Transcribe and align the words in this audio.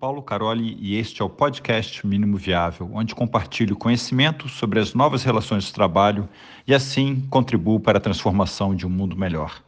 Paulo 0.00 0.22
Caroli 0.22 0.78
e 0.80 0.96
este 0.96 1.20
é 1.20 1.24
o 1.24 1.28
podcast 1.28 2.06
Mínimo 2.06 2.38
Viável, 2.38 2.90
onde 2.94 3.14
compartilho 3.14 3.76
conhecimento 3.76 4.48
sobre 4.48 4.80
as 4.80 4.94
novas 4.94 5.22
relações 5.22 5.64
de 5.64 5.74
trabalho 5.74 6.26
e 6.66 6.72
assim 6.72 7.20
contribuo 7.28 7.78
para 7.78 7.98
a 7.98 8.00
transformação 8.00 8.74
de 8.74 8.86
um 8.86 8.88
mundo 8.88 9.14
melhor. 9.14 9.62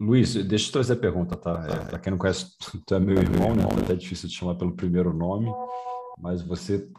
Luiz, 0.00 0.34
deixa 0.34 0.68
eu 0.68 0.72
trazer 0.72 0.94
a 0.94 0.96
pergunta, 0.96 1.36
tá? 1.36 1.64
É, 1.70 1.84
para 1.84 1.98
quem 2.00 2.10
não 2.10 2.18
conhece, 2.18 2.56
tu 2.84 2.92
é 2.92 2.98
meu 2.98 3.16
irmão, 3.16 3.54
né? 3.54 3.62
É 3.62 3.80
até 3.84 3.94
difícil 3.94 4.28
te 4.28 4.34
chamar 4.34 4.56
pelo 4.56 4.74
primeiro 4.74 5.14
nome, 5.14 5.46
mas 6.18 6.42
você 6.42 6.90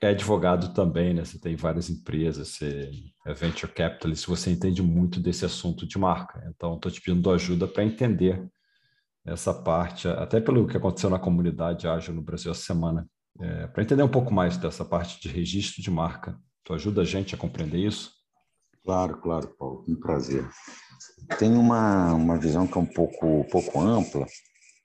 é 0.00 0.08
advogado 0.08 0.72
também, 0.72 1.12
né? 1.12 1.22
Você 1.22 1.38
tem 1.38 1.54
várias 1.54 1.90
empresas, 1.90 2.48
você 2.48 2.90
é 3.26 3.34
venture 3.34 3.70
capitalist, 3.70 4.26
você 4.26 4.50
entende 4.50 4.80
muito 4.80 5.20
desse 5.20 5.44
assunto 5.44 5.86
de 5.86 5.98
marca. 5.98 6.42
Então, 6.48 6.76
estou 6.76 6.90
te 6.90 7.02
pedindo 7.02 7.30
ajuda 7.30 7.68
para 7.68 7.84
entender 7.84 8.48
essa 9.24 9.52
parte, 9.52 10.08
até 10.08 10.40
pelo 10.40 10.66
que 10.66 10.76
aconteceu 10.76 11.10
na 11.10 11.18
comunidade 11.18 11.86
ágil 11.86 12.14
no 12.14 12.22
Brasil 12.22 12.50
essa 12.50 12.62
semana, 12.62 13.08
é, 13.40 13.66
para 13.66 13.82
entender 13.82 14.02
um 14.02 14.08
pouco 14.08 14.32
mais 14.32 14.56
dessa 14.56 14.84
parte 14.84 15.20
de 15.20 15.28
registro 15.28 15.82
de 15.82 15.90
marca. 15.90 16.38
Tu 16.64 16.74
ajuda 16.74 17.02
a 17.02 17.04
gente 17.04 17.34
a 17.34 17.38
compreender 17.38 17.78
isso? 17.78 18.12
Claro, 18.84 19.20
claro, 19.20 19.54
Paulo, 19.58 19.84
um 19.86 19.94
prazer. 19.94 20.48
Tem 21.38 21.52
uma, 21.52 22.14
uma 22.14 22.38
visão 22.38 22.66
que 22.66 22.76
é 22.76 22.80
um 22.80 22.86
pouco, 22.86 23.44
pouco 23.50 23.80
ampla, 23.80 24.26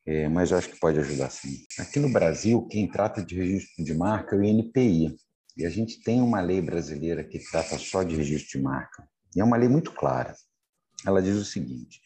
é, 0.06 0.28
mas 0.28 0.52
eu 0.52 0.58
acho 0.58 0.70
que 0.70 0.80
pode 0.80 1.00
ajudar 1.00 1.30
sim. 1.30 1.66
Aqui 1.80 2.00
no 2.00 2.12
Brasil, 2.12 2.68
quem 2.68 2.88
trata 2.88 3.24
de 3.24 3.36
registro 3.36 3.84
de 3.84 3.94
marca 3.94 4.36
é 4.36 4.40
o 4.40 4.44
INPI, 4.44 5.16
e 5.56 5.66
a 5.66 5.70
gente 5.70 6.02
tem 6.04 6.22
uma 6.22 6.42
lei 6.42 6.62
brasileira 6.62 7.24
que 7.24 7.40
trata 7.40 7.78
só 7.78 8.04
de 8.04 8.16
registro 8.16 8.60
de 8.60 8.64
marca, 8.64 9.08
e 9.36 9.40
é 9.40 9.44
uma 9.44 9.58
lei 9.58 9.70
muito 9.70 9.92
clara. 9.92 10.36
Ela 11.06 11.22
diz 11.22 11.36
o 11.36 11.46
seguinte: 11.46 12.02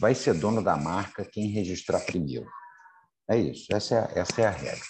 vai 0.00 0.14
ser 0.14 0.34
dono 0.34 0.62
da 0.62 0.76
marca 0.76 1.24
quem 1.24 1.48
registrar 1.48 2.00
primeiro. 2.00 2.46
É 3.28 3.38
isso, 3.38 3.74
essa 3.74 3.94
é, 3.94 4.20
essa 4.20 4.40
é 4.42 4.46
a 4.46 4.50
regra. 4.50 4.84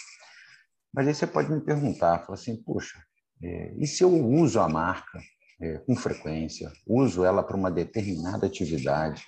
Mas 0.92 1.08
aí 1.08 1.14
você 1.14 1.26
pode 1.26 1.50
me 1.50 1.60
perguntar, 1.60 2.20
falar 2.20 2.34
assim, 2.34 2.56
puxa, 2.62 3.02
é, 3.42 3.74
e 3.78 3.86
se 3.86 4.02
eu 4.02 4.10
uso 4.12 4.60
a 4.60 4.68
marca 4.68 5.20
é, 5.60 5.78
com 5.78 5.96
frequência, 5.96 6.72
uso 6.86 7.24
ela 7.24 7.42
para 7.42 7.56
uma 7.56 7.70
determinada 7.70 8.46
atividade, 8.46 9.24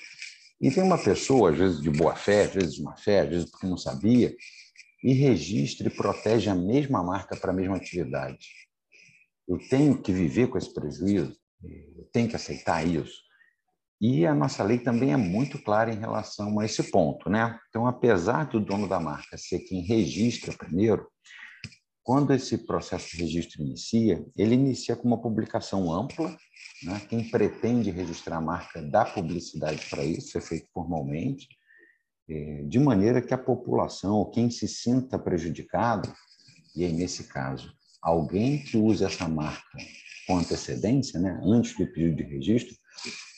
e 0.60 0.70
tem 0.70 0.82
uma 0.82 0.96
pessoa, 0.96 1.50
às 1.50 1.58
vezes 1.58 1.80
de 1.80 1.90
boa 1.90 2.14
fé, 2.14 2.44
às 2.44 2.54
vezes 2.54 2.74
de 2.74 2.82
má 2.82 2.96
fé, 2.96 3.20
às 3.20 3.28
vezes 3.28 3.50
porque 3.50 3.66
não 3.66 3.76
sabia, 3.76 4.34
e 5.02 5.12
registra 5.12 5.88
e 5.88 5.94
protege 5.94 6.48
a 6.48 6.54
mesma 6.54 7.02
marca 7.02 7.36
para 7.36 7.52
a 7.52 7.54
mesma 7.54 7.76
atividade. 7.76 8.48
Eu 9.46 9.58
tenho 9.68 10.00
que 10.00 10.12
viver 10.12 10.48
com 10.48 10.58
esse 10.58 10.72
prejuízo, 10.72 11.36
eu 11.62 12.04
tenho 12.12 12.28
que 12.28 12.36
aceitar 12.36 12.86
isso. 12.86 13.25
E 14.00 14.26
a 14.26 14.34
nossa 14.34 14.62
lei 14.62 14.78
também 14.78 15.12
é 15.12 15.16
muito 15.16 15.58
clara 15.62 15.92
em 15.92 15.98
relação 15.98 16.58
a 16.60 16.64
esse 16.64 16.90
ponto, 16.90 17.30
né? 17.30 17.58
Então, 17.68 17.86
apesar 17.86 18.44
do 18.44 18.60
dono 18.60 18.86
da 18.86 19.00
marca 19.00 19.38
ser 19.38 19.60
quem 19.60 19.80
registra 19.80 20.52
primeiro, 20.52 21.08
quando 22.06 22.32
esse 22.32 22.58
processo 22.58 23.10
de 23.10 23.22
registro 23.22 23.62
inicia, 23.62 24.24
ele 24.36 24.54
inicia 24.54 24.94
com 24.94 25.08
uma 25.08 25.20
publicação 25.20 25.92
ampla, 25.92 26.28
né? 26.84 27.00
quem 27.08 27.28
pretende 27.28 27.90
registrar 27.90 28.36
a 28.36 28.40
marca 28.40 28.80
dá 28.80 29.04
publicidade 29.04 29.84
para 29.90 30.04
isso, 30.04 30.38
é 30.38 30.40
feito 30.40 30.68
formalmente, 30.72 31.48
é, 32.28 32.62
de 32.62 32.78
maneira 32.78 33.20
que 33.20 33.34
a 33.34 33.38
população, 33.38 34.18
ou 34.18 34.30
quem 34.30 34.50
se 34.50 34.68
sinta 34.68 35.18
prejudicado, 35.18 36.14
e 36.76 36.84
aí 36.84 36.92
nesse 36.92 37.24
caso, 37.24 37.72
alguém 38.00 38.62
que 38.62 38.76
use 38.76 39.04
essa 39.04 39.28
marca 39.28 39.76
com 40.28 40.38
antecedência, 40.38 41.18
né? 41.18 41.40
antes 41.42 41.76
do 41.76 41.92
pedido 41.92 42.16
de 42.16 42.22
registro, 42.22 42.76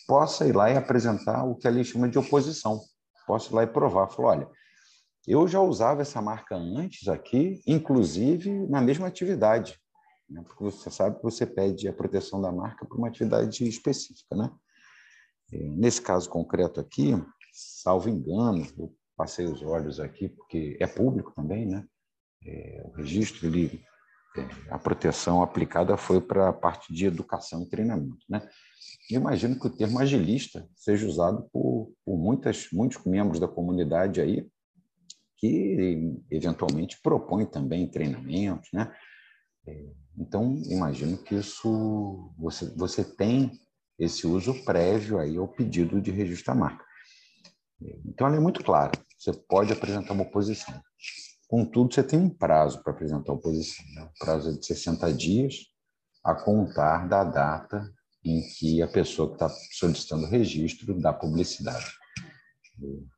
possa 0.06 0.46
ir 0.46 0.54
lá 0.54 0.70
e 0.70 0.76
apresentar 0.76 1.44
o 1.44 1.54
que 1.54 1.68
a 1.68 1.70
lei 1.70 1.84
chama 1.84 2.08
de 2.08 2.18
oposição. 2.18 2.80
Posso 3.26 3.52
ir 3.52 3.54
lá 3.54 3.62
e 3.62 3.66
provar, 3.66 4.08
falar, 4.08 4.28
olha, 4.28 4.50
eu 5.26 5.46
já 5.46 5.60
usava 5.60 6.00
essa 6.00 6.22
marca 6.22 6.56
antes 6.56 7.06
aqui, 7.08 7.60
inclusive 7.66 8.66
na 8.68 8.80
mesma 8.80 9.06
atividade, 9.06 9.78
né? 10.28 10.42
porque 10.46 10.64
você 10.64 10.90
sabe 10.90 11.18
que 11.18 11.22
você 11.22 11.46
pede 11.46 11.86
a 11.86 11.92
proteção 11.92 12.40
da 12.40 12.50
marca 12.50 12.86
para 12.86 12.96
uma 12.96 13.08
atividade 13.08 13.68
específica, 13.68 14.34
né? 14.34 14.50
Nesse 15.50 16.02
caso 16.02 16.28
concreto 16.28 16.78
aqui, 16.78 17.12
salvo 17.52 18.10
engano, 18.10 18.66
eu 18.78 18.94
passei 19.16 19.46
os 19.46 19.62
olhos 19.62 19.98
aqui 19.98 20.28
porque 20.28 20.76
é 20.78 20.86
público 20.86 21.32
também, 21.34 21.66
né? 21.66 21.86
É, 22.46 22.82
o 22.84 22.90
registro 22.92 23.46
ele 23.46 23.82
a 24.70 24.78
proteção 24.78 25.42
aplicada 25.42 25.96
foi 25.96 26.20
para 26.20 26.48
a 26.48 26.52
parte 26.52 26.92
de 26.92 27.06
educação 27.06 27.62
e 27.62 27.68
treinamento. 27.68 28.24
Né? 28.28 28.46
Eu 29.10 29.20
imagino 29.20 29.58
que 29.58 29.66
o 29.66 29.70
termo 29.70 29.98
agilista 29.98 30.68
seja 30.74 31.06
usado 31.06 31.48
por, 31.52 31.92
por 32.04 32.16
muitas, 32.16 32.68
muitos 32.72 33.02
membros 33.04 33.40
da 33.40 33.48
comunidade 33.48 34.20
aí, 34.20 34.46
que 35.36 36.16
eventualmente 36.30 37.00
propõem 37.02 37.46
também 37.46 37.88
treinamentos. 37.88 38.68
Né? 38.72 38.92
É, 39.66 39.84
então, 40.16 40.56
imagino 40.66 41.16
que 41.16 41.34
isso 41.36 42.32
você, 42.36 42.66
você 42.76 43.04
tem 43.04 43.52
esse 43.98 44.26
uso 44.26 44.64
prévio 44.64 45.18
aí 45.18 45.36
ao 45.36 45.48
pedido 45.48 46.00
de 46.00 46.10
registro 46.10 46.52
da 46.52 46.60
marca. 46.60 46.84
É, 47.82 47.98
então, 48.04 48.26
ela 48.26 48.36
é 48.36 48.40
muito 48.40 48.62
clara. 48.62 48.92
Você 49.16 49.32
pode 49.32 49.72
apresentar 49.72 50.12
uma 50.12 50.24
oposição. 50.24 50.74
Contudo, 51.48 51.94
você 51.94 52.02
tem 52.02 52.18
um 52.18 52.28
prazo 52.28 52.82
para 52.82 52.92
apresentar 52.92 53.32
a 53.32 53.34
oposição. 53.34 53.84
Né? 53.94 54.02
O 54.02 54.24
prazo 54.24 54.50
é 54.50 54.52
de 54.52 54.66
60 54.66 55.12
dias 55.14 55.54
a 56.22 56.34
contar 56.34 57.08
da 57.08 57.24
data 57.24 57.90
em 58.22 58.42
que 58.42 58.82
a 58.82 58.86
pessoa 58.86 59.28
que 59.28 59.34
está 59.34 59.48
solicitando 59.72 60.26
registro 60.26 61.00
dá 61.00 61.10
publicidade. 61.10 61.86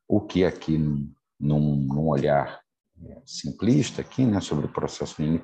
O 0.07 0.21
que 0.21 0.45
aqui, 0.45 0.79
num, 0.79 1.13
num 1.41 2.09
olhar 2.09 2.61
é, 3.03 3.23
simplista 3.27 4.01
aqui, 4.01 4.25
né, 4.25 4.41
sobre 4.41 4.67
o 4.67 4.73
processo 4.73 5.21
do 5.21 5.41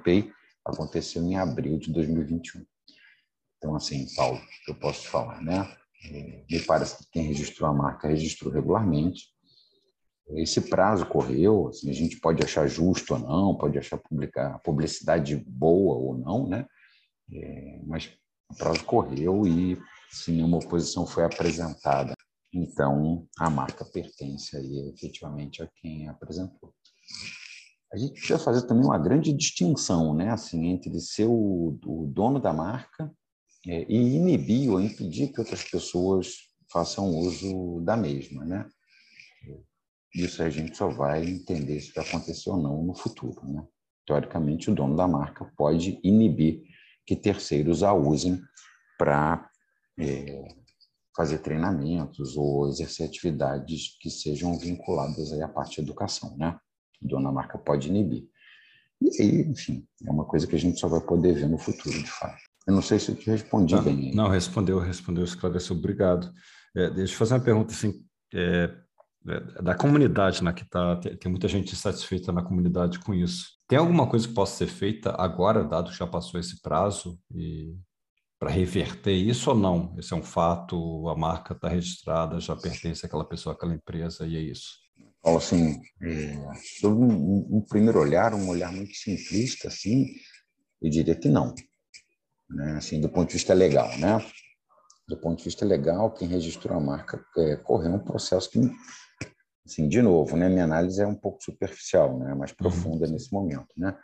aconteceu 0.65 1.23
em 1.23 1.37
abril 1.37 1.79
de 1.79 1.93
2021. 1.93 2.65
Então, 3.57 3.75
assim, 3.75 4.07
Paulo, 4.15 4.41
eu 4.69 4.75
posso 4.75 5.09
falar, 5.09 5.43
né? 5.43 5.77
É, 6.05 6.45
me 6.49 6.61
parece 6.61 6.99
que 6.99 7.11
quem 7.11 7.23
registrou 7.25 7.69
a 7.69 7.73
marca 7.73 8.09
registrou 8.09 8.53
regularmente, 8.53 9.27
esse 10.31 10.61
prazo 10.61 11.07
correu, 11.07 11.69
assim, 11.69 11.89
a 11.89 11.93
gente 11.93 12.19
pode 12.19 12.43
achar 12.43 12.67
justo 12.67 13.15
ou 13.15 13.21
não, 13.21 13.57
pode 13.57 13.79
achar 13.79 13.97
publicar 13.99 14.59
publicidade 14.61 15.37
boa 15.37 15.95
ou 15.95 16.19
não, 16.19 16.49
né? 16.49 16.67
É, 17.33 17.81
mas 17.87 18.11
o 18.51 18.57
prazo 18.57 18.85
correu 18.85 19.47
e 19.47 19.79
sim 20.11 20.43
uma 20.43 20.59
oposição 20.59 21.07
foi 21.07 21.25
apresentada. 21.25 22.15
Então 22.53 23.27
a 23.39 23.49
marca 23.51 23.85
pertence 23.85 24.57
aí 24.57 24.89
efetivamente 24.89 25.63
a 25.63 25.69
quem 25.77 26.09
apresentou. 26.09 26.73
A 27.93 27.97
gente 27.97 28.15
precisa 28.15 28.39
fazer 28.39 28.67
também 28.67 28.85
uma 28.85 28.99
grande 28.99 29.33
distinção, 29.33 30.13
né? 30.13 30.31
Assim 30.31 30.67
entre 30.67 30.99
ser 31.01 31.27
o, 31.27 31.79
o 31.87 32.07
dono 32.07 32.41
da 32.41 32.53
marca 32.53 33.13
é, 33.67 33.87
e 33.89 34.17
inibir 34.17 34.71
ou 34.71 34.81
impedir 34.81 35.29
que 35.33 35.41
outras 35.41 35.63
pessoas 35.63 36.47
façam 36.71 37.11
uso 37.11 37.81
da 37.83 37.97
mesma, 37.97 38.45
né? 38.45 38.69
Isso 40.17 40.43
a 40.43 40.49
gente 40.49 40.77
só 40.77 40.89
vai 40.89 41.25
entender 41.25 41.79
se 41.81 41.93
vai 41.93 42.07
acontecer 42.07 42.49
ou 42.49 42.57
não 42.57 42.83
no 42.83 42.95
futuro. 42.95 43.39
Né? 43.45 43.63
Teoricamente, 44.07 44.71
o 44.71 44.75
dono 44.75 44.97
da 44.97 45.07
marca 45.07 45.45
pode 45.57 46.01
inibir 46.03 46.63
que 47.05 47.15
terceiros 47.15 47.83
a 47.83 47.93
usem 47.93 48.41
para 48.99 49.49
é, 50.01 50.49
fazer 51.15 51.39
treinamentos 51.39 52.35
ou 52.35 52.67
exercer 52.69 53.07
atividades 53.07 53.97
que 54.01 54.09
sejam 54.09 54.59
vinculadas 54.59 55.33
aí 55.33 55.43
à 55.43 55.49
parte 55.49 55.77
de 55.77 55.83
educação. 55.83 56.35
Né? 56.39 56.59
O 57.03 57.09
dono 57.09 57.25
da 57.25 57.33
marca 57.33 57.59
pode 57.59 57.89
inibir. 57.89 58.27
E 59.01 59.23
aí, 59.23 59.43
enfim, 59.43 59.87
é 60.03 60.11
uma 60.11 60.25
coisa 60.25 60.47
que 60.47 60.57
a 60.57 60.59
gente 60.59 60.81
só 60.81 60.89
vai 60.89 61.01
poder 61.01 61.35
ver 61.35 61.49
no 61.49 61.59
futuro, 61.59 61.95
de 61.95 62.11
fato. 62.11 62.41
Eu 62.67 62.75
não 62.75 62.83
sei 62.83 62.99
se 62.99 63.11
eu 63.11 63.15
te 63.15 63.29
respondi 63.29 63.75
não, 63.75 63.85
bem. 63.85 63.97
Aí. 63.99 64.15
Não, 64.15 64.29
respondeu, 64.29 64.79
respondeu, 64.79 65.25
esclareceu. 65.25 65.77
Obrigado. 65.77 66.33
É, 66.75 66.91
deixa 66.91 67.13
eu 67.13 67.19
fazer 67.19 67.35
uma 67.35 67.45
pergunta 67.45 67.73
assim. 67.73 68.03
É, 68.35 68.65
é, 68.65 68.86
da 69.63 69.75
comunidade, 69.75 70.43
né, 70.43 70.53
que 70.53 70.65
tá, 70.69 70.97
tem, 70.97 71.31
muita 71.31 71.49
gente 71.49 71.73
insatisfeita 71.73 72.33
na 72.33 72.43
comunidade 72.43 73.01
com 73.01 73.13
isso. 73.13 73.57
Tem 73.67 73.79
alguma 73.79 74.09
coisa 74.09 74.29
que 74.29 74.35
possa 74.35 74.57
ser 74.57 74.69
feita 74.69 75.15
agora, 75.19 75.65
dado 75.65 75.91
que 75.91 75.99
já 75.99 76.07
passou 76.07 76.39
esse 76.39 76.61
prazo, 76.63 77.19
e 77.35 77.75
para 78.39 78.51
reverter 78.51 79.15
isso 79.15 79.51
ou 79.51 79.57
não? 79.57 79.95
Esse 79.99 80.13
é 80.13 80.17
um 80.17 80.23
fato, 80.23 81.09
a 81.09 81.17
marca 81.17 81.55
está 81.55 81.69
registrada, 81.69 82.39
já 82.39 82.55
pertence 82.55 83.05
àquela 83.05 83.25
pessoa, 83.25 83.55
àquela 83.55 83.75
empresa, 83.75 84.27
e 84.27 84.37
é 84.37 84.41
isso. 84.41 84.79
Paulo, 85.21 85.39
assim, 85.39 85.81
é, 86.03 86.39
sob 86.81 87.03
um, 87.03 87.57
um, 87.57 87.65
primeiro 87.69 87.99
olhar, 87.99 88.33
um 88.33 88.49
olhar 88.49 88.71
muito 88.71 88.95
simplista, 88.95 89.67
assim, 89.69 90.07
eu 90.81 90.89
diria 90.89 91.17
que 91.17 91.29
não. 91.29 91.53
Né? 92.49 92.77
Assim, 92.77 93.01
do 93.01 93.09
ponto 93.09 93.29
de 93.29 93.35
vista 93.35 93.53
legal, 93.53 93.89
né? 93.99 94.25
Do 95.09 95.17
ponto 95.17 95.39
de 95.39 95.45
vista 95.45 95.65
legal, 95.65 96.13
quem 96.13 96.27
registrou 96.27 96.77
a 96.77 96.81
marca 96.81 97.25
é, 97.39 97.57
correu 97.57 97.93
um 97.93 97.99
processo 97.99 98.51
que 98.51 98.59
Assim, 99.67 99.89
de 99.89 100.01
novo, 100.01 100.37
né, 100.37 100.49
minha 100.49 100.63
análise 100.63 101.03
é 101.03 101.07
um 101.07 101.15
pouco 101.17 101.43
superficial, 101.43 102.17
né, 102.21 102.33
mais 102.35 102.53
uhum. 102.53 102.57
profunda 102.57 103.05
uhum. 103.05 103.13
nesse 103.13 103.33
momento, 103.33 103.67
né? 103.77 103.99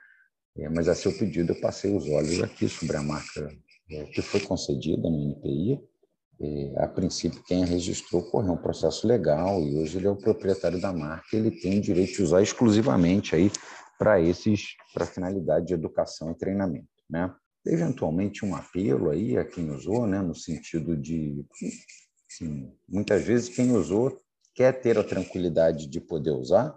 É, 0.59 0.69
mas 0.69 0.89
a 0.89 0.95
seu 0.95 1.17
pedido 1.17 1.53
eu 1.53 1.61
passei 1.61 1.97
os 1.97 2.07
olhos 2.09 2.43
aqui 2.43 2.69
sobre 2.69 2.97
a 2.97 3.03
marca 3.03 3.49
é, 3.89 4.05
que 4.07 4.21
foi 4.21 4.41
concedida 4.41 5.09
no 5.09 5.17
NPI 5.17 5.81
é, 6.41 6.83
a 6.83 6.89
princípio, 6.89 7.43
quem 7.45 7.63
a 7.63 7.67
registrou 7.67 8.25
correu 8.25 8.53
um 8.53 8.57
processo 8.57 9.07
legal 9.07 9.63
e 9.63 9.77
hoje 9.77 9.97
ele 9.97 10.09
é 10.09 10.11
o 10.11 10.17
proprietário 10.17 10.81
da 10.81 10.93
marca, 10.93 11.37
ele 11.37 11.53
tem 11.53 11.79
o 11.79 11.81
direito 11.81 12.15
de 12.15 12.23
usar 12.23 12.43
exclusivamente 12.43 13.37
aí 13.37 13.51
para 13.97 14.21
esses, 14.21 14.75
para 14.93 15.07
finalidade 15.07 15.67
de 15.67 15.75
educação 15.75 16.33
e 16.33 16.35
treinamento, 16.35 16.89
né? 17.09 17.33
Eventualmente 17.65 18.45
um 18.45 18.55
apelo 18.55 19.11
aí 19.11 19.37
a 19.37 19.45
quem 19.45 19.71
usou, 19.71 20.07
né, 20.07 20.21
no 20.21 20.35
sentido 20.35 20.97
de, 20.97 21.45
sim, 22.29 22.73
muitas 22.89 23.23
vezes 23.23 23.49
quem 23.49 23.71
usou 23.73 24.21
quer 24.55 24.81
ter 24.81 24.99
a 24.99 25.05
tranquilidade 25.05 25.87
de 25.87 26.01
poder 26.01 26.33
usar, 26.33 26.77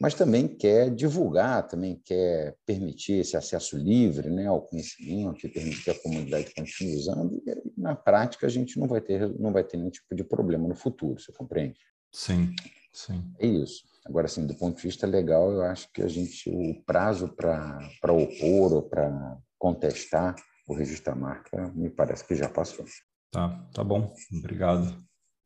mas 0.00 0.14
também 0.14 0.48
quer 0.48 0.90
divulgar, 0.94 1.66
também 1.68 2.00
quer 2.04 2.56
permitir 2.64 3.20
esse 3.20 3.36
acesso 3.36 3.76
livre 3.76 4.30
né, 4.30 4.46
ao 4.46 4.62
conhecimento 4.62 5.46
e 5.46 5.50
permitir 5.50 5.84
que 5.84 5.90
a 5.90 6.02
comunidade 6.02 6.54
continue 6.54 6.96
usando. 6.96 7.42
E 7.46 7.70
na 7.76 7.94
prática 7.94 8.46
a 8.46 8.50
gente 8.50 8.78
não 8.78 8.88
vai 8.88 9.02
ter 9.02 9.28
não 9.38 9.52
vai 9.52 9.62
ter 9.62 9.76
nenhum 9.76 9.90
tipo 9.90 10.14
de 10.14 10.24
problema 10.24 10.66
no 10.66 10.74
futuro, 10.74 11.20
você 11.20 11.30
compreende? 11.32 11.78
Sim, 12.12 12.54
sim. 12.92 13.22
É 13.38 13.46
isso. 13.46 13.84
Agora, 14.06 14.26
assim, 14.26 14.46
do 14.46 14.54
ponto 14.54 14.76
de 14.76 14.82
vista 14.82 15.06
legal, 15.06 15.52
eu 15.52 15.62
acho 15.62 15.92
que 15.92 16.02
a 16.02 16.08
gente 16.08 16.48
o 16.48 16.82
prazo 16.84 17.28
para 17.28 18.12
opor 18.12 18.72
ou 18.72 18.82
para 18.82 19.38
contestar 19.60 20.34
o 20.66 20.74
registro 20.74 21.12
da 21.12 21.20
marca 21.20 21.70
me 21.74 21.90
parece 21.90 22.26
que 22.26 22.34
já 22.34 22.48
passou. 22.48 22.84
Tá, 23.30 23.48
tá 23.72 23.84
bom. 23.84 24.12
Obrigado. 24.38 24.96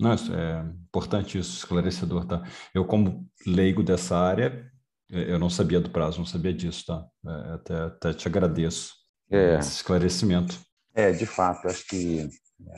Não, 0.00 0.12
é 0.12 0.64
importante 0.88 1.38
isso, 1.38 1.56
esclarecedor, 1.56 2.26
tá? 2.26 2.42
Eu, 2.72 2.84
como 2.84 3.28
leigo 3.46 3.82
dessa 3.82 4.16
área, 4.16 4.70
é, 5.10 5.32
eu 5.32 5.38
não 5.38 5.50
sabia 5.50 5.80
do 5.80 5.90
prazo, 5.90 6.18
não 6.18 6.26
sabia 6.26 6.52
disso, 6.52 6.84
tá? 6.86 7.06
É, 7.26 7.54
até, 7.54 7.74
até 7.74 8.12
te 8.14 8.26
agradeço 8.26 8.94
é. 9.30 9.58
esse 9.58 9.76
esclarecimento. 9.76 10.58
É, 10.94 11.12
de 11.12 11.26
fato, 11.26 11.66
acho 11.68 11.86
que 11.86 12.28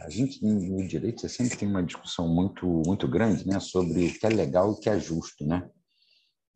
a 0.04 0.10
gente 0.10 0.42
no 0.42 0.86
direito 0.88 1.28
sempre 1.28 1.56
tem 1.56 1.68
uma 1.68 1.82
discussão 1.82 2.26
muito 2.26 2.66
muito 2.86 3.06
grande, 3.06 3.46
né, 3.46 3.60
sobre 3.60 4.06
o 4.06 4.18
que 4.18 4.26
é 4.26 4.30
legal 4.30 4.70
e 4.70 4.72
o 4.72 4.80
que 4.80 4.88
é 4.88 4.98
justo, 4.98 5.46
né? 5.46 5.68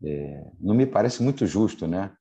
É, 0.03 0.51
não 0.59 0.75
me 0.75 0.87
parece 0.87 1.23
muito 1.23 1.47
justo, 1.47 1.87
né? 1.87 2.13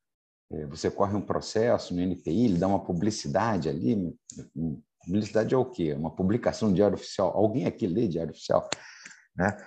É, 0.51 0.65
você 0.65 0.89
corre 0.89 1.15
um 1.15 1.21
processo 1.21 1.93
no 1.93 2.01
NPI, 2.01 2.45
ele 2.45 2.57
dá 2.57 2.67
uma 2.67 2.83
publicidade 2.83 3.69
ali, 3.69 4.15
Publicidade 5.05 5.55
é 5.55 5.57
o 5.57 5.65
quê? 5.65 5.93
Uma 5.93 6.11
publicação 6.11 6.69
de 6.69 6.75
diário 6.75 6.95
oficial. 6.95 7.31
Alguém 7.35 7.65
aqui 7.65 7.87
lê 7.87 8.07
diário 8.07 8.31
oficial? 8.31 8.69
Né? 9.35 9.57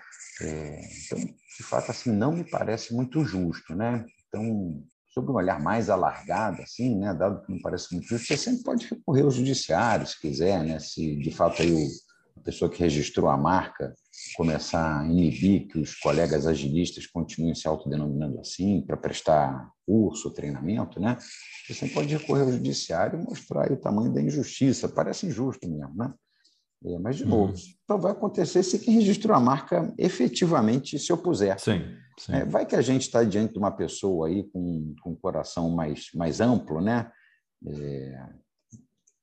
É, 0.41 0.81
então, 1.05 1.19
de 1.19 1.63
fato, 1.65 1.91
assim, 1.91 2.13
não 2.13 2.33
me 2.33 2.49
parece 2.49 2.95
muito 2.95 3.25
justo. 3.25 3.75
Né? 3.75 4.05
Então, 4.29 4.85
sob 5.09 5.31
um 5.31 5.35
olhar 5.35 5.61
mais 5.61 5.91
alargado, 5.91 6.63
assim, 6.63 6.97
né, 6.97 7.13
dado 7.13 7.43
que 7.43 7.53
não 7.53 7.61
parece 7.61 7.93
muito 7.93 8.07
justo, 8.07 8.27
você 8.27 8.37
sempre 8.37 8.63
pode 8.63 8.87
recorrer 8.87 9.23
ao 9.23 9.31
judiciário, 9.31 10.07
se 10.07 10.19
quiser, 10.19 10.65
né, 10.65 10.79
se 10.79 11.17
de 11.17 11.31
fato 11.31 11.61
aí 11.61 11.71
o, 11.71 11.87
a 12.43 12.45
pessoa 12.45 12.69
que 12.69 12.83
registrou 12.83 13.31
a 13.31 13.37
marca 13.37 13.95
começar 14.37 15.01
a 15.01 15.07
inibir 15.07 15.69
que 15.69 15.79
os 15.79 15.95
colegas 15.95 16.45
agilistas 16.45 17.07
continuem 17.07 17.55
se 17.55 17.69
autodenominando 17.69 18.41
assim, 18.41 18.83
para 18.83 18.97
prestar 18.97 19.71
curso, 19.87 20.33
treinamento, 20.33 21.01
né? 21.01 21.17
Você 21.69 21.87
pode 21.89 22.15
recorrer 22.17 22.43
ao 22.43 22.53
judiciário 22.53 23.21
e 23.21 23.25
mostrar 23.25 23.71
o 23.71 23.77
tamanho 23.77 24.13
da 24.13 24.21
injustiça. 24.21 24.89
Parece 24.89 25.27
injusto 25.27 25.69
mesmo, 25.69 25.95
né? 25.95 26.13
É, 26.85 26.99
mas, 26.99 27.17
de 27.17 27.25
novo, 27.25 27.53
uhum. 27.53 27.59
só 27.87 27.97
vai 27.97 28.11
acontecer 28.11 28.65
se 28.65 28.81
quem 28.81 28.95
registrou 28.95 29.37
a 29.37 29.41
marca 29.41 29.95
efetivamente 29.97 30.99
se 30.99 31.13
opuser. 31.13 31.57
Sim, 31.61 31.81
sim. 32.19 32.33
É, 32.33 32.45
vai 32.45 32.67
que 32.67 32.75
a 32.75 32.83
gente 32.83 33.03
está 33.03 33.23
diante 33.23 33.53
de 33.53 33.59
uma 33.61 33.71
pessoa 33.71 34.27
aí 34.27 34.43
com, 34.51 34.93
com 35.01 35.11
um 35.11 35.17
coração 35.17 35.71
mais, 35.71 36.07
mais 36.13 36.41
amplo, 36.41 36.81
né? 36.81 37.09
É, 37.65 38.29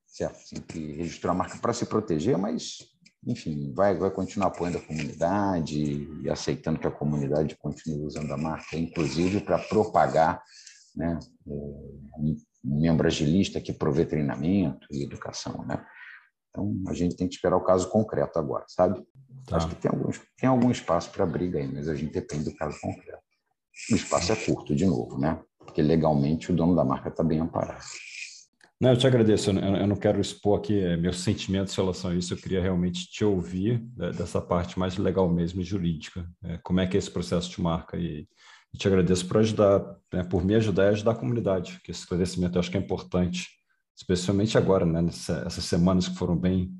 certo, 0.07 0.37
assim, 0.37 0.61
que 0.61 0.93
registrou 0.93 1.31
a 1.31 1.35
marca 1.35 1.57
para 1.57 1.73
se 1.73 1.85
proteger, 1.85 2.37
mas, 2.37 2.77
enfim, 3.25 3.73
vai, 3.73 3.97
vai 3.97 4.09
continuar 4.11 4.47
apoiando 4.47 4.77
a 4.77 4.81
comunidade 4.81 6.07
e 6.23 6.29
aceitando 6.29 6.79
que 6.79 6.87
a 6.87 6.91
comunidade 6.91 7.57
continue 7.57 8.05
usando 8.05 8.31
a 8.31 8.37
marca, 8.37 8.77
inclusive 8.77 9.41
para 9.41 9.59
propagar 9.59 10.41
né? 10.95 11.19
um 11.45 12.35
membro 12.63 13.07
agilista 13.07 13.61
que 13.61 13.73
provê 13.73 14.05
treinamento 14.05 14.87
e 14.91 15.03
educação, 15.03 15.65
né? 15.65 15.85
Então, 16.49 16.75
a 16.87 16.93
gente 16.93 17.15
tem 17.15 17.27
que 17.27 17.35
esperar 17.35 17.55
o 17.55 17.63
caso 17.63 17.89
concreto 17.89 18.39
agora, 18.39 18.65
sabe? 18.67 19.01
Tá. 19.45 19.57
Acho 19.57 19.69
que 19.69 19.75
tem, 19.75 19.89
alguns, 19.91 20.19
tem 20.37 20.49
algum 20.49 20.71
espaço 20.71 21.11
para 21.11 21.25
briga 21.25 21.59
aí, 21.59 21.67
mas 21.67 21.87
a 21.87 21.95
gente 21.95 22.11
depende 22.11 22.45
do 22.45 22.55
caso 22.55 22.77
concreto. 22.81 23.21
O 23.91 23.95
espaço 23.95 24.31
é 24.31 24.35
curto, 24.35 24.75
de 24.75 24.85
novo, 24.85 25.17
né? 25.17 25.39
Porque 25.59 25.81
legalmente 25.81 26.51
o 26.51 26.55
dono 26.55 26.75
da 26.75 26.83
marca 26.83 27.09
está 27.09 27.23
bem 27.23 27.39
amparado. 27.39 27.85
Não, 28.79 28.91
eu 28.91 28.97
te 28.97 29.05
agradeço. 29.05 29.49
Eu 29.51 29.87
não 29.87 29.95
quero 29.95 30.21
expor 30.21 30.59
aqui 30.59 30.79
eh, 30.79 30.95
meus 30.95 31.19
sentimentos 31.19 31.73
em 31.73 31.81
relação 31.81 32.11
a 32.11 32.15
isso. 32.15 32.33
Eu 32.33 32.37
queria 32.37 32.61
realmente 32.61 33.09
te 33.09 33.25
ouvir 33.25 33.85
né, 33.97 34.11
dessa 34.11 34.41
parte 34.41 34.79
mais 34.79 34.97
legal 34.97 35.27
mesmo, 35.27 35.61
jurídica. 35.61 36.25
Né? 36.41 36.59
Como 36.63 36.79
é 36.79 36.87
que 36.87 36.95
é 36.95 36.99
esse 36.99 37.11
processo 37.11 37.49
de 37.49 37.61
marca 37.61 37.97
e 37.97 38.25
e 38.73 38.77
te 38.77 38.87
agradeço 38.87 39.27
por 39.27 39.37
ajudar, 39.37 39.97
né, 40.13 40.23
por 40.23 40.43
me 40.43 40.55
ajudar 40.55 40.85
e 40.85 40.89
ajudar 40.89 41.11
a 41.11 41.15
comunidade, 41.15 41.79
que 41.83 41.91
esse 41.91 42.01
esclarecimento 42.01 42.57
eu 42.57 42.59
acho 42.59 42.71
que 42.71 42.77
é 42.77 42.79
importante, 42.79 43.47
especialmente 43.95 44.57
agora, 44.57 44.85
né, 44.85 45.01
nessa, 45.01 45.43
essas 45.45 45.65
semanas 45.65 46.07
que 46.07 46.15
foram 46.15 46.37
bem, 46.37 46.71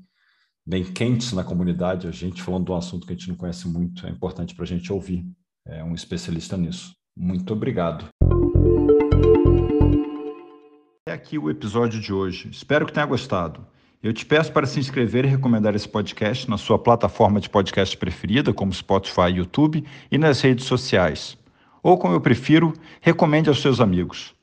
bem 0.64 0.84
quentes 0.84 1.32
na 1.32 1.44
comunidade, 1.44 2.06
a 2.06 2.12
gente 2.12 2.42
falando 2.42 2.66
de 2.66 2.72
um 2.72 2.76
assunto 2.76 3.06
que 3.06 3.12
a 3.12 3.16
gente 3.16 3.28
não 3.28 3.36
conhece 3.36 3.68
muito, 3.68 4.06
é 4.06 4.10
importante 4.10 4.54
para 4.54 4.64
a 4.64 4.68
gente 4.68 4.92
ouvir 4.92 5.26
é, 5.66 5.82
um 5.82 5.94
especialista 5.94 6.56
nisso. 6.56 6.94
Muito 7.16 7.52
obrigado. 7.52 8.08
É 11.10 11.12
aqui 11.12 11.36
o 11.36 11.50
episódio 11.50 11.98
de 11.98 12.12
hoje. 12.12 12.48
Espero 12.52 12.86
que 12.86 12.92
tenha 12.92 13.04
gostado. 13.04 13.66
Eu 14.00 14.12
te 14.12 14.24
peço 14.24 14.52
para 14.52 14.64
se 14.64 14.78
inscrever 14.78 15.24
e 15.24 15.28
recomendar 15.28 15.74
esse 15.74 15.88
podcast 15.88 16.48
na 16.48 16.56
sua 16.56 16.78
plataforma 16.78 17.40
de 17.40 17.50
podcast 17.50 17.96
preferida, 17.96 18.52
como 18.52 18.72
Spotify 18.72 19.22
e 19.22 19.38
YouTube, 19.38 19.84
e 20.08 20.16
nas 20.16 20.40
redes 20.40 20.66
sociais 20.66 21.36
ou, 21.82 21.98
como 21.98 22.14
eu 22.14 22.20
prefiro, 22.20 22.72
recomende 23.00 23.48
aos 23.48 23.60
seus 23.60 23.80
amigos. 23.80 24.36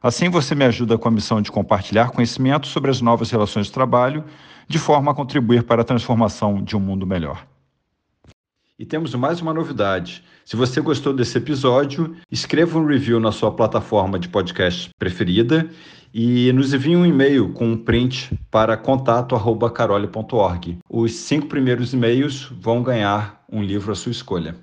Assim 0.00 0.28
você 0.28 0.54
me 0.54 0.64
ajuda 0.64 0.96
com 0.96 1.08
a 1.08 1.10
missão 1.10 1.42
de 1.42 1.50
compartilhar 1.50 2.10
conhecimento 2.10 2.68
sobre 2.68 2.88
as 2.88 3.00
novas 3.00 3.28
relações 3.32 3.66
de 3.66 3.72
trabalho, 3.72 4.24
de 4.68 4.78
forma 4.78 5.10
a 5.10 5.14
contribuir 5.14 5.64
para 5.64 5.82
a 5.82 5.84
transformação 5.84 6.62
de 6.62 6.76
um 6.76 6.80
mundo 6.80 7.04
melhor. 7.04 7.44
E 8.78 8.84
temos 8.84 9.14
mais 9.14 9.40
uma 9.40 9.54
novidade. 9.54 10.22
Se 10.44 10.54
você 10.54 10.82
gostou 10.82 11.14
desse 11.14 11.38
episódio, 11.38 12.14
escreva 12.30 12.78
um 12.78 12.84
review 12.84 13.18
na 13.18 13.32
sua 13.32 13.50
plataforma 13.50 14.18
de 14.18 14.28
podcast 14.28 14.90
preferida 14.98 15.66
e 16.12 16.52
nos 16.52 16.74
envie 16.74 16.94
um 16.94 17.06
e-mail 17.06 17.54
com 17.54 17.68
um 17.68 17.76
print 17.78 18.38
para 18.50 18.76
contato@carole.org. 18.76 20.76
Os 20.90 21.14
cinco 21.14 21.46
primeiros 21.46 21.94
e-mails 21.94 22.52
vão 22.60 22.82
ganhar 22.82 23.42
um 23.50 23.62
livro 23.62 23.92
à 23.92 23.94
sua 23.94 24.12
escolha. 24.12 24.54